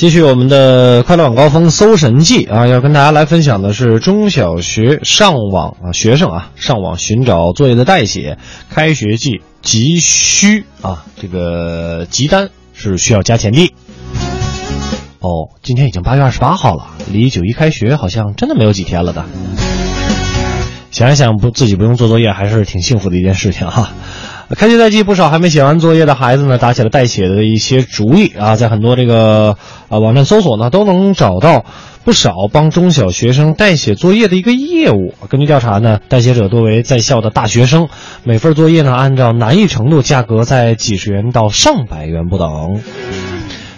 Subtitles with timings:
[0.00, 8.38] 继续我们的快乐晚高峰搜神记啊，要跟大家来分享的是中小学上网啊，学生啊上网寻找作业的代写，
[8.70, 13.74] 开学季急需啊，这个急单是需要加钱的。
[15.18, 19.26] 哦，今天已经八月二十八号了，离九一开学好像真的没有几天了的。
[20.90, 23.92] 想一想不自己不用做作业，还是挺幸福的一件事情哈。
[24.56, 29.56] 开学在即，不少还没写完作业的孩子呢，打起了代写的一些主意啊，在很多这个
[29.88, 31.64] 啊网站搜索呢，都能找到
[32.04, 35.14] 不少帮中小学生代写作业的一个业务。
[35.28, 37.88] 根据调查呢，代写者多为在校的大学生，
[38.24, 42.80] 每份作业呢按照难易程度，价格在几十元到上百元不等。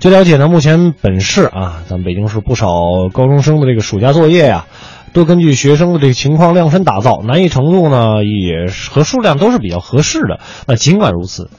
[0.00, 2.68] 据了解呢，目前本市啊，咱们北京市不少
[3.10, 4.66] 高中生的这个暑假作业呀。
[5.12, 10.40] 都根据学生的这个情况量身打造，难易程度呢也和数量都是比较合适的。
[10.66, 11.50] 那尽管如此，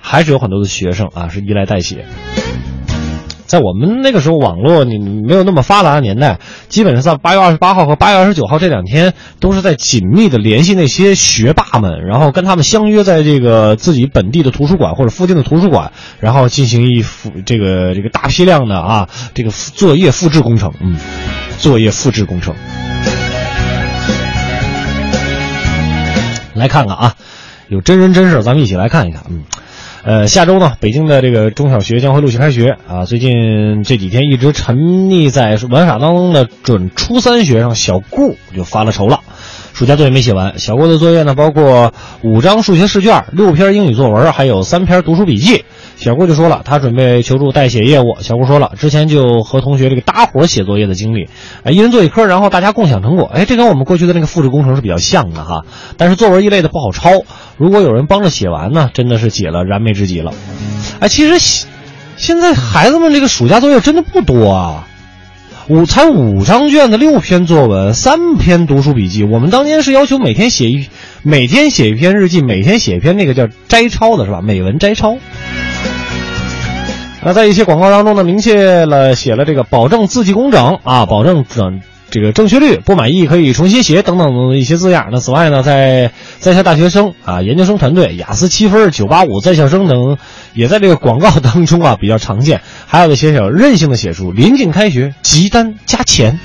[0.00, 2.06] 还是有很多的学生啊是依赖代写。
[3.44, 6.38] 在我们那个时候，网络你没有那么发达的年代，
[6.70, 20.96] 基本上在八月二十八号和八月二十九号这两天，都是在紧密的联系那些学霸们，然后跟他们相约在这个自己本地的图书馆或者附近的图书馆，然后进行一复这个这个大批量的啊这个作业复制工程，嗯，
[21.62, 22.54] 作业复制工程。
[26.54, 27.14] 来看看啊，
[27.68, 29.22] 有真人真事，咱们一起来看一看。
[29.30, 29.44] 嗯，
[30.02, 33.04] 呃，下周呢，北京的这个中小学将会陆续开学啊。
[33.04, 39.20] 最近这几天一直沉溺在玩耍当中的准初三学生小顾就发了愁了，
[39.72, 40.58] 暑假作业没写完。
[40.58, 41.92] 小郭的作业呢，包括
[42.22, 45.64] 五张数学试卷、六篇英语作文，还有三篇读书笔记。
[45.96, 48.16] 小郭就说了，他准备求助代写业务。
[48.20, 51.28] 小郭说了，之前就和同学这个搭伙写作业的经历，
[51.64, 53.30] 啊，一人做一科，然后大家共享成果。
[53.32, 55.64] 哎，这跟我们过去的那个复制工程是比较像的哈。
[55.96, 57.10] 但是作文一类的不好抄，
[57.56, 60.32] 如果有人帮着写完呢，真的是解了燃眉之急了。
[60.98, 61.66] 哎，其实
[62.16, 64.88] 现在孩子们这个暑假作业真的不多啊，
[65.68, 69.22] 五才五张卷子，六篇作文，三篇读书笔记。
[69.22, 70.88] 我们当年是要求每天写一，
[71.22, 74.40] 每天写一篇日记，每天写一篇那个叫摘抄的是吧？
[74.42, 75.18] 美文摘抄。
[77.22, 81.80] 那在一些广告当中呢，明确了写了这个保证字迹工整啊，保证整
[82.12, 85.08] 这个正确率，不满意可以重新写等等的一些字样。
[85.10, 90.18] 那此外呢，在在校大学生啊、研究生团队、雅思七分、九八五在校生等，
[90.52, 92.60] 也在这个广告当中啊比较常见。
[92.86, 96.38] 还有的写手任性的写出临近开学急单加钱。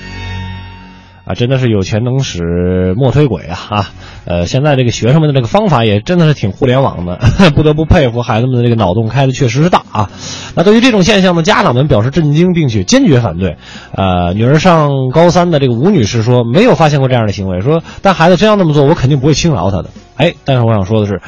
[1.28, 3.58] 啊，真的是有钱能使磨推鬼啊！
[3.68, 3.90] 啊，
[4.24, 7.18] 呃，现在这个学生们的这个方法也真的是挺互联网的，
[7.54, 10.10] 不得不佩服孩子们的这个脑洞开的确实是大啊。
[10.54, 13.58] 那对于这种现象呢，家长们表示震惊，并且坚决反对。
[13.92, 19.90] 呃，女儿上高三的这个吴女士说，没有发现过这样的行为，说但孩子真要那么做，我肯定不会轻饶他的。
[20.16, 21.20] 哎，但是我想说的是，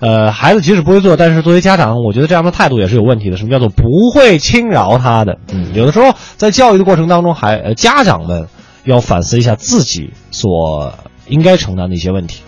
[0.00, 3.38] 呃，孩子即使不会做，但是作为家长，我觉得这样的态度也是有问题的。
[3.38, 5.38] 什么叫做不会轻饶他的？
[5.50, 8.48] 嗯，有的时候在教育的过程当中，还家长们。
[8.86, 10.94] 要反思一下自己所
[11.28, 12.42] 应该承担的一些问题。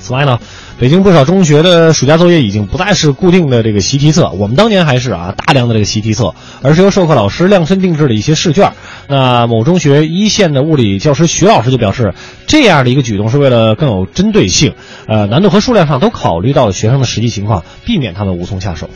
[0.00, 0.40] 此外呢，
[0.78, 8.72] 北京不少中学的暑假作业已经不再是固定的这个习题册，我们当年还是啊大量的这个习题册，而是由授课老师量身定制的一些试卷。
[9.06, 12.14] 那某中学一线的物理教师徐老师就表示，
[12.46, 14.72] 这样的一个举动是为了更有针对性，
[15.06, 18.88] 呃，难度和数量上都考虑到了学生的实际情况，避免他们无从下手。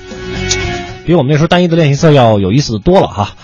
[1.05, 3.35] 比我们那时候单一的练习册要有意思的多了哈。